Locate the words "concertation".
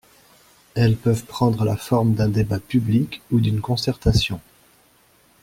3.61-4.41